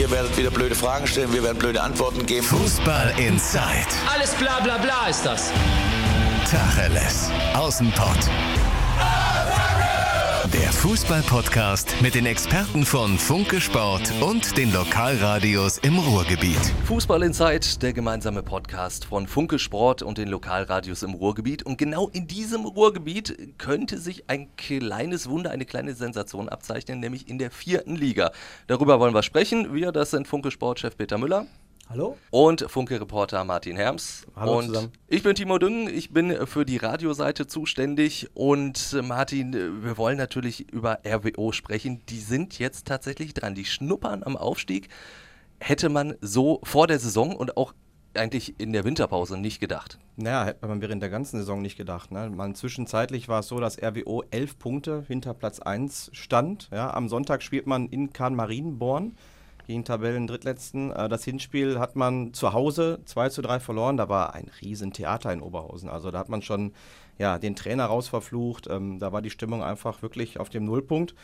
[0.00, 2.46] Ihr werdet wieder blöde Fragen stellen, wir werden blöde Antworten geben.
[2.46, 3.60] Fußball Inside.
[4.10, 5.52] Alles bla bla bla ist das.
[6.50, 7.28] Tacheles.
[7.52, 8.16] Außenpott.
[10.80, 16.56] Fußball-Podcast mit den Experten von Funke Sport und den Lokalradios im Ruhrgebiet.
[16.86, 21.64] Fußball Inside, der gemeinsame Podcast von Funke Sport und den Lokalradios im Ruhrgebiet.
[21.64, 27.28] Und genau in diesem Ruhrgebiet könnte sich ein kleines Wunder, eine kleine Sensation abzeichnen, nämlich
[27.28, 28.32] in der vierten Liga.
[28.66, 29.74] Darüber wollen wir sprechen.
[29.74, 31.46] Wir, das sind Funke Sport-Chef Peter Müller.
[31.90, 32.16] Hallo?
[32.30, 34.24] Und Funke-Reporter Martin Herms.
[34.36, 34.92] Hallo und zusammen.
[35.08, 38.28] Ich bin Timo Düngen, ich bin für die Radioseite zuständig.
[38.34, 42.00] Und äh, Martin, äh, wir wollen natürlich über RWO sprechen.
[42.08, 43.56] Die sind jetzt tatsächlich dran.
[43.56, 44.88] Die schnuppern am Aufstieg.
[45.58, 47.74] Hätte man so vor der Saison und auch
[48.14, 49.98] eigentlich in der Winterpause nicht gedacht.
[50.14, 52.12] Naja, hätte man während der ganzen Saison nicht gedacht.
[52.12, 52.30] Ne?
[52.30, 56.68] Man, zwischenzeitlich war es so, dass RWO elf Punkte hinter Platz 1 stand.
[56.70, 56.94] Ja?
[56.94, 59.16] Am Sonntag spielt man in Kahn-Marienborn
[59.70, 60.90] gegen Tabellen Drittletzten.
[60.90, 63.96] Äh, Das Hinspiel hat man zu Hause 2 zu 3 verloren.
[63.96, 65.88] Da war ein riesen Theater in Oberhausen.
[65.88, 66.72] Also da hat man schon
[67.18, 68.66] ja, den Trainer rausverflucht.
[68.68, 71.14] Ähm, Da war die Stimmung einfach wirklich auf dem Nullpunkt.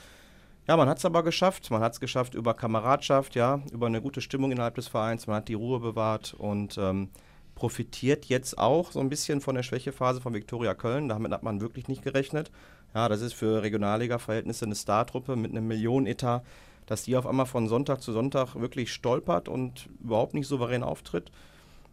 [0.69, 1.70] Ja, man hat es aber geschafft.
[1.72, 5.27] Man hat es geschafft über Kameradschaft, ja, über eine gute Stimmung innerhalb des Vereins.
[5.27, 7.08] Man hat die Ruhe bewahrt und ähm,
[7.56, 11.08] profitiert jetzt auch so ein bisschen von der Schwächephase von Viktoria Köln.
[11.08, 12.53] Damit hat man wirklich nicht gerechnet.
[12.94, 16.44] Ja, das ist für Regionalliga-Verhältnisse eine Startruppe mit einem Millionenetat,
[16.86, 21.30] dass die auf einmal von Sonntag zu Sonntag wirklich stolpert und überhaupt nicht souverän auftritt.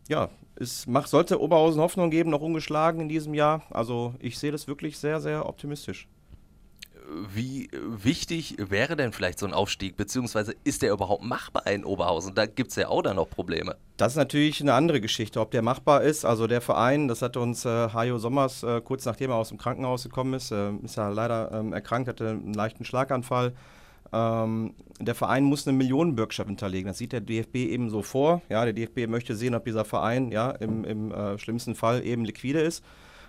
[0.07, 3.63] Ja, es macht, sollte Oberhausen Hoffnung geben, noch ungeschlagen in diesem Jahr.
[3.71, 6.07] Also ich sehe das wirklich sehr, sehr optimistisch.
[7.33, 12.33] Wie wichtig wäre denn vielleicht so ein Aufstieg, beziehungsweise ist der überhaupt machbar in Oberhausen?
[12.33, 13.75] Da gibt es ja auch dann noch Probleme.
[13.97, 16.23] Das ist natürlich eine andere Geschichte, ob der machbar ist.
[16.23, 19.57] Also der Verein, das hatte uns äh, Hajo Sommers äh, kurz nachdem er aus dem
[19.57, 23.53] Krankenhaus gekommen ist, äh, ist ja leider ähm, erkrankt, hatte einen leichten Schlaganfall.
[24.13, 26.87] Ähm, der Verein muss eine Millionenbürgschaft hinterlegen.
[26.87, 28.41] Das sieht der DFB eben so vor.
[28.47, 32.23] Ja, der DFB möchte sehen, ob dieser Verein ja, im, im äh, schlimmsten Fall eben
[32.23, 32.83] liquide ist.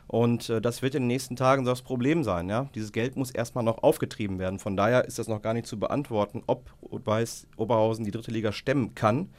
[0.07, 2.51] Und äh, das wird in den nächsten Tagen so das Problem sein.
[2.51, 2.69] Ja?
[2.75, 4.59] Dieses Geld muss erstmal noch aufgetrieben werden.
[4.59, 8.53] Von daher ist das noch gar nicht zu beantworten, ob Weiß Oberhausen die dritte Liga
[8.53, 9.31] stemmen kann.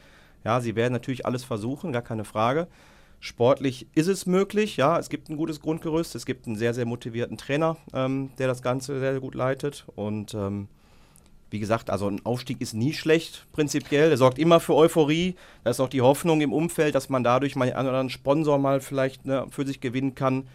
[0.44, 2.68] Ja, sie werden natürlich alles versuchen, gar keine Frage.
[3.20, 6.86] Sportlich ist es möglich, ja, es gibt ein gutes Grundgerüst, es gibt einen sehr, sehr
[6.86, 9.86] motivierten Trainer, ähm, der das Ganze sehr, sehr gut leitet.
[9.96, 10.68] Und ähm,
[11.50, 14.10] wie gesagt, also ein Aufstieg ist nie schlecht, prinzipiell.
[14.10, 15.36] Der sorgt immer für Euphorie.
[15.64, 18.82] Da ist auch die Hoffnung im Umfeld, dass man dadurch mal einen anderen Sponsor mal
[18.82, 20.48] vielleicht ne, für sich gewinnen kann.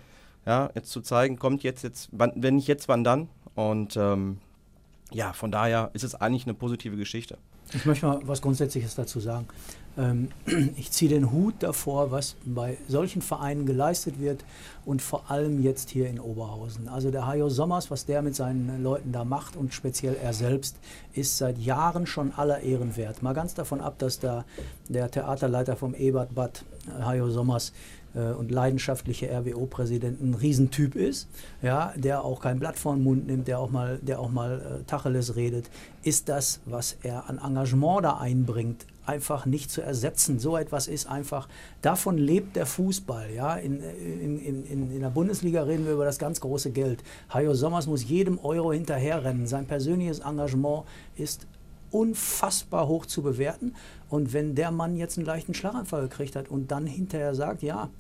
[0.47, 3.28] Ja, jetzt zu zeigen, kommt jetzt, jetzt, wann, wenn nicht jetzt, wann dann?
[3.55, 4.39] Und ähm,
[5.12, 7.39] ja, von daher ist es eigentlich eine positive Geschichte.
[7.72, 9.47] Ich möchte mal was Grundsätzliches dazu sagen.
[9.97, 10.28] Ähm,
[10.76, 14.44] ich ziehe den Hut davor, was bei solchen Vereinen geleistet wird
[14.84, 16.88] und vor allem jetzt hier in Oberhausen.
[16.88, 20.76] Also der Hajo Sommers, was der mit seinen Leuten da macht und speziell er selbst,
[21.12, 23.22] ist seit Jahren schon aller Ehren wert.
[23.22, 24.44] Mal ganz davon ab, dass da
[24.88, 26.64] der Theaterleiter vom Ebert Bad,
[27.00, 27.72] Hajo Sommers,
[28.15, 31.28] und leidenschaftliche RWO-Präsident ein Riesentyp ist,
[31.62, 34.81] ja, der auch kein Blatt vor den Mund nimmt, der auch mal, der auch mal
[34.81, 35.71] äh, Tacheles redet,
[36.03, 40.38] ist das, was er an Engagement da einbringt, einfach nicht zu ersetzen.
[40.38, 41.48] So etwas ist einfach,
[41.82, 43.31] davon lebt der Fußball.
[43.32, 43.56] Ja?
[43.56, 47.03] In, in, in, in der Bundesliga reden wir über das ganz große Geld.
[47.32, 49.47] Hajo Sommers muss jedem Euro hinterherrennen.
[49.47, 50.84] Sein persönliches Engagement
[51.16, 51.47] ist
[51.91, 53.75] unfassbar hoch zu bewerten.
[54.09, 57.91] Und wenn der Mann jetzt einen leichten Schlaganfall gekriegt hat und dann hinterher sagt, ja,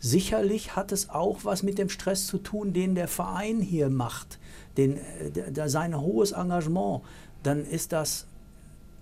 [0.00, 4.38] sicherlich hat es auch was mit dem Stress zu tun, den der Verein hier macht,
[4.76, 7.02] den, äh, der, sein hohes Engagement,
[7.42, 8.26] dann ist das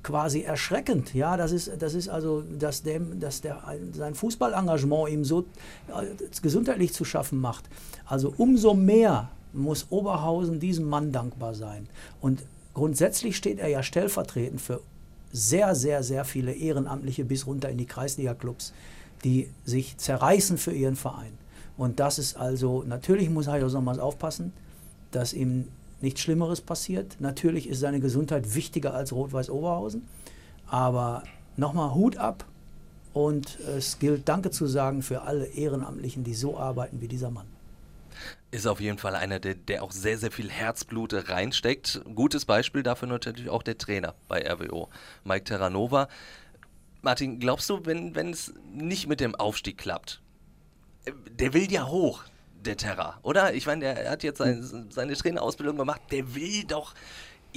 [0.03, 1.15] quasi erschreckend.
[1.15, 5.41] Ja, das ist, das ist also, dass, dem, dass der, sein Fußballengagement ihm so
[5.89, 6.07] äh,
[6.41, 7.65] gesundheitlich zu schaffen macht.
[8.07, 11.89] Also umso mehr muss Oberhausen diesem Mann dankbar sein.
[12.21, 12.43] Und
[12.79, 14.81] grundsätzlich steht er ja stellvertretend für
[15.33, 18.73] sehr, sehr, sehr viele Ehrenamtliche bis runter in die Kreisliga-Clubs,
[19.25, 21.33] die sich zerreißen für ihren Verein.
[21.77, 24.53] Und das ist also, natürlich muss Hajo Sommers aufpassen,
[25.11, 25.65] dass ihm
[26.01, 27.17] nichts Schlimmeres passiert.
[27.19, 30.07] Natürlich ist seine Gesundheit wichtiger als Rot-Weiß Oberhausen.
[30.69, 31.25] Aber
[31.57, 32.45] nochmal Hut ab
[33.13, 37.47] und es gilt Danke zu sagen für alle Ehrenamtlichen, die so arbeiten wie dieser Mann.
[38.51, 42.01] Ist auf jeden Fall einer, der, der auch sehr, sehr viel Herzblut reinsteckt.
[42.15, 44.89] Gutes Beispiel dafür natürlich auch der Trainer bei RWO,
[45.25, 46.09] Mike Terranova.
[47.03, 50.21] Martin, glaubst du, wenn es nicht mit dem Aufstieg klappt,
[51.31, 52.25] der will ja hoch,
[52.61, 53.55] der Terra, oder?
[53.55, 56.95] Ich meine, der hat jetzt seine, seine Trainerausbildung gemacht, der will doch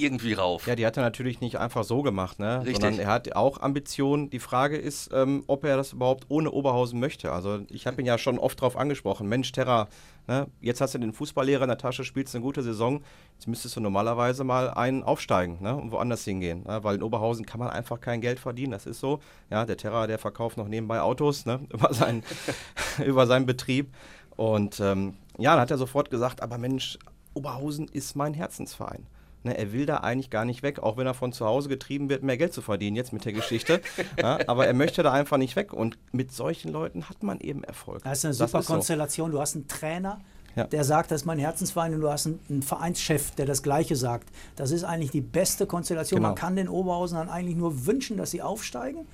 [0.02, 0.66] irgendwie rauf.
[0.66, 2.60] Ja, die hat er natürlich nicht einfach so gemacht, ne?
[2.60, 2.76] Richtig.
[2.76, 4.30] sondern er hat auch Ambitionen.
[4.30, 7.32] Die Frage ist, ähm, ob er das überhaupt ohne Oberhausen möchte.
[7.32, 9.28] Also ich habe ihn ja schon oft darauf angesprochen.
[9.28, 9.88] Mensch, Terra,
[10.26, 10.46] ne?
[10.60, 13.02] jetzt hast du den Fußballlehrer in der Tasche, spielst eine gute Saison.
[13.34, 15.74] Jetzt müsstest du normalerweise mal einen aufsteigen ne?
[15.74, 16.64] und woanders hingehen.
[16.66, 16.82] Ne?
[16.82, 18.72] Weil in Oberhausen kann man einfach kein Geld verdienen.
[18.72, 19.20] Das ist so.
[19.50, 21.60] Ja, der Terra, der verkauft noch nebenbei Autos ne?
[21.72, 22.22] über, seinen,
[23.06, 23.94] über seinen Betrieb.
[24.36, 26.98] Und ähm, ja, dann hat er sofort gesagt, aber Mensch,
[27.34, 29.06] Oberhausen ist mein Herzensverein.
[29.44, 32.08] Ne, er will da eigentlich gar nicht weg, auch wenn er von zu Hause getrieben
[32.08, 33.80] wird, mehr Geld zu verdienen, jetzt mit der Geschichte.
[34.20, 35.72] ja, aber er möchte da einfach nicht weg.
[35.72, 38.02] Und mit solchen Leuten hat man eben Erfolg.
[38.04, 38.74] Das ist eine super ist so.
[38.74, 39.32] Konstellation.
[39.32, 40.20] Du hast einen Trainer,
[40.54, 40.64] Ja.
[40.68, 43.96] der sagt, das ist mein Herzensverein, und du hast einen, einen Vereinschef, der das Gleiche
[43.96, 44.28] sagt.
[44.54, 46.18] Das ist eigentlich die beste Konstellation.
[46.18, 46.28] Genau.
[46.28, 49.06] Man kann den Oberhausen dann eigentlich nur wünschen, dass sie aufsteigen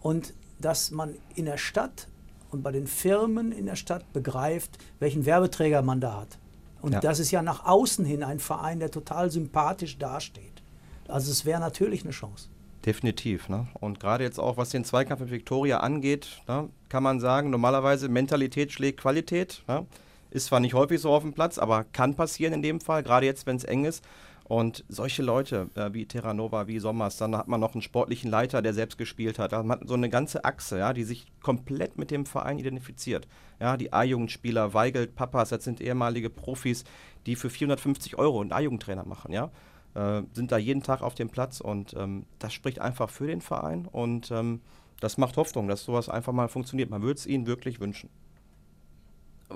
[0.00, 2.06] und dass man in der Stadt
[2.50, 6.36] und bei den Firmen in der Stadt begreift, welchen Werbeträger man da hat.
[6.82, 7.00] Und Ja.
[7.00, 10.62] das ist ja nach außen hin ein Verein, der total sympathisch dasteht.
[11.08, 12.48] Also es wäre natürlich eine Chance.
[12.86, 13.48] Definitiv.
[13.48, 13.66] Ne?
[13.74, 18.08] Und gerade jetzt auch, was den Zweikampf mit Viktoria angeht, ne, kann man sagen, normalerweise
[18.08, 19.62] Mentalität schlägt Qualität.
[19.68, 19.86] Ne?
[20.30, 23.26] Ist zwar nicht häufig so auf dem Platz, aber kann passieren in dem Fall, gerade
[23.26, 24.02] jetzt, wenn es eng ist.
[24.50, 28.62] Und solche Leute äh, wie Terranova, wie Sommers, dann hat man noch einen sportlichen Leiter,
[28.62, 29.52] der selbst gespielt hat.
[29.52, 33.28] Man hat so eine ganze Achse, ja, die sich komplett mit dem Verein identifiziert.
[33.60, 36.82] Ja, die A-Jugendspieler, Weigelt, Papas, das sind ehemalige Profis,
[37.26, 39.52] die für 450 Euro einen A-Jugendtrainer machen, ja.
[39.94, 43.42] Äh, sind da jeden Tag auf dem Platz und ähm, das spricht einfach für den
[43.42, 44.62] Verein und ähm,
[44.98, 46.90] das macht Hoffnung, dass sowas einfach mal funktioniert.
[46.90, 48.10] Man würde es ihnen wirklich wünschen.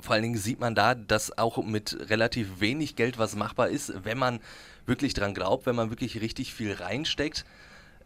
[0.00, 3.92] Vor allen Dingen sieht man da, dass auch mit relativ wenig Geld was machbar ist,
[4.04, 4.40] wenn man
[4.86, 7.44] wirklich dran glaubt, wenn man wirklich richtig viel reinsteckt.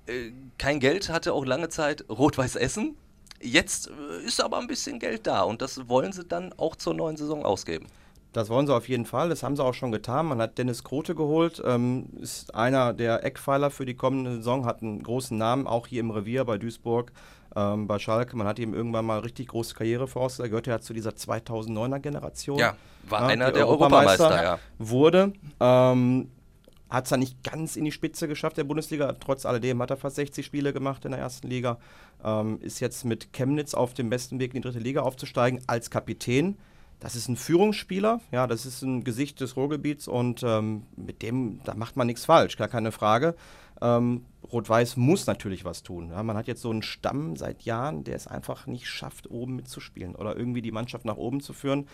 [0.06, 2.96] Äh, Kein Geld hatte auch lange Zeit Rot-Weiß Essen.
[3.40, 6.94] Jetzt äh, ist aber ein bisschen Geld da und das wollen sie dann auch zur
[6.94, 7.86] neuen Saison ausgeben.
[8.32, 9.30] Das wollen sie auf jeden Fall.
[9.30, 10.26] Das haben sie auch schon getan.
[10.26, 11.62] Man hat Dennis Krote geholt.
[11.64, 14.66] Ähm, ist einer der Eckpfeiler für die kommende Saison.
[14.66, 17.10] Hat einen großen Namen, auch hier im Revier bei Duisburg,
[17.58, 18.36] ähm, bei Schalke.
[18.36, 20.38] Man hat ihm irgendwann mal richtig große Karriere voraus.
[20.38, 22.58] Er gehört ja zu dieser 2009er Generation.
[22.58, 22.76] Ja,
[23.08, 24.58] war einer die der Europameister, ja.
[24.78, 25.32] Wurde.
[25.58, 26.30] Ähm,
[26.88, 29.12] hat es dann nicht ganz in die Spitze geschafft der Bundesliga.
[29.12, 31.78] Trotz alledem hat er fast 60 Spiele gemacht in der ersten Liga.
[32.24, 35.90] Ähm, ist jetzt mit Chemnitz auf dem besten Weg in die dritte Liga aufzusteigen als
[35.90, 36.56] Kapitän.
[37.00, 41.60] Das ist ein Führungsspieler, ja, das ist ein Gesicht des Ruhrgebiets und ähm, mit dem,
[41.64, 43.36] da macht man nichts falsch, gar keine Frage.
[43.80, 46.10] Ähm, Rot-Weiß muss natürlich was tun.
[46.10, 46.22] Ja.
[46.24, 50.16] Man hat jetzt so einen Stamm seit Jahren, der es einfach nicht schafft, oben mitzuspielen
[50.16, 51.86] oder irgendwie die Mannschaft nach oben zu führen.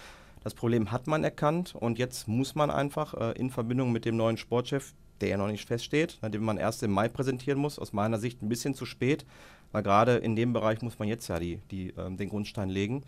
[0.42, 4.16] Das Problem hat man erkannt und jetzt muss man einfach äh, in Verbindung mit dem
[4.16, 7.78] neuen Sportchef, der ja noch nicht feststeht, ne, den man erst im Mai präsentieren muss,
[7.78, 9.24] aus meiner Sicht ein bisschen zu spät,
[9.72, 13.04] weil gerade in dem Bereich muss man jetzt ja die, die, ähm, den Grundstein legen.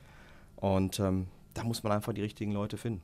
[0.57, 3.03] Und ähm, da muss man einfach die richtigen Leute finden.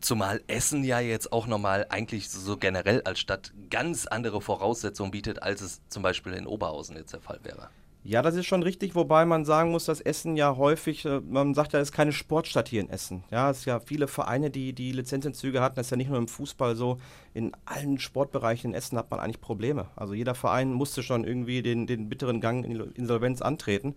[0.00, 5.42] Zumal Essen ja jetzt auch nochmal eigentlich so generell als Stadt ganz andere Voraussetzungen bietet,
[5.42, 7.68] als es zum Beispiel in Oberhausen jetzt der Fall wäre.
[8.06, 11.54] Ja, das ist schon richtig, wobei man sagen muss, dass Essen ja häufig, äh, man
[11.54, 13.24] sagt ja, es ist keine Sportstadt hier in Essen.
[13.30, 15.76] Ja, es ist ja viele Vereine, die die Lizenzentzüge hatten.
[15.76, 16.98] Das ist ja nicht nur im Fußball so.
[17.32, 19.88] In allen Sportbereichen in Essen hat man eigentlich Probleme.
[19.96, 23.94] Also jeder Verein musste schon irgendwie den, den bitteren Gang in die Insolvenz antreten.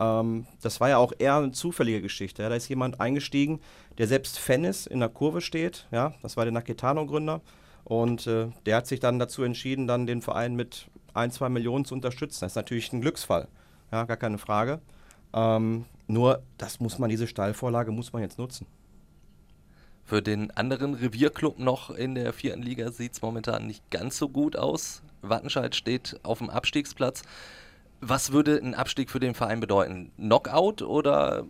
[0.00, 2.42] Ähm, das war ja auch eher eine zufällige Geschichte.
[2.42, 2.48] Ja.
[2.48, 3.60] Da ist jemand eingestiegen,
[3.98, 5.86] der selbst Fan ist, in der Kurve steht.
[5.92, 7.42] Ja, das war der Naketano-Gründer.
[7.84, 11.84] Und äh, der hat sich dann dazu entschieden, dann den Verein mit ein, zwei Millionen
[11.84, 12.40] zu unterstützen.
[12.40, 13.48] Das ist natürlich ein Glücksfall.
[13.92, 14.80] Ja, gar keine Frage.
[15.32, 18.66] Ähm, nur, das muss man, diese Steilvorlage muss man jetzt nutzen.
[20.04, 24.28] Für den anderen Revierclub noch in der vierten Liga sieht es momentan nicht ganz so
[24.28, 25.02] gut aus.
[25.22, 27.22] Wattenscheid steht auf dem Abstiegsplatz.
[28.00, 30.12] Was würde ein Abstieg für den Verein bedeuten?
[30.16, 31.44] Knockout oder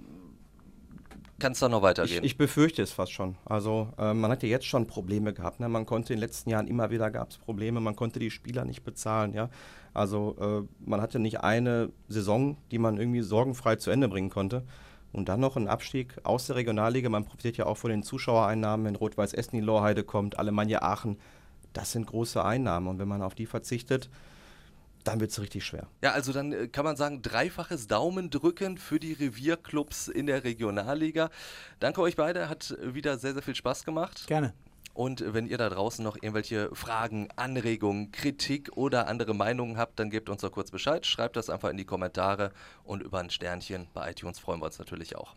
[1.38, 2.22] kann es da noch Ich, weitergehen?
[2.24, 3.36] ich befürchte es fast schon.
[3.44, 5.58] Also äh, man hat ja jetzt schon Probleme gehabt.
[5.58, 5.68] Ne?
[5.68, 7.80] Man konnte in den letzten Jahren immer wieder gab es Probleme.
[7.80, 9.32] Man konnte die Spieler nicht bezahlen.
[9.32, 9.48] Ja?
[9.94, 14.64] Also äh, man hatte nicht eine Saison, die man irgendwie sorgenfrei zu Ende bringen konnte.
[15.12, 17.08] Und dann noch ein Abstieg aus der Regionalliga.
[17.08, 20.82] Man profitiert ja auch von den Zuschauereinnahmen, wenn Rot-Weiß Essen in die Lorheide kommt, Alemannia
[20.82, 21.18] Aachen.
[21.72, 22.86] Das sind große Einnahmen.
[22.86, 24.10] Und wenn man auf die verzichtet,
[25.04, 25.86] dann wird es richtig schwer.
[26.02, 31.30] ja, also dann äh, kann man sagen, dreifaches Daumendrücken für die Revierclubs in der Regionalliga.
[31.78, 34.26] Danke euch beide, hat wieder sehr, sehr viel Spaß gemacht.
[34.26, 34.54] Gerne.
[34.92, 40.10] Und wenn ihr da draußen noch irgendwelche Fragen, Anregungen, Kritik oder andere Meinungen habt, dann
[40.10, 41.06] gebt uns doch kurz Bescheid.
[41.06, 42.50] Schreibt das einfach in die Kommentare
[42.82, 45.36] und über ein Sternchen bei iTunes freuen wir uns natürlich auch.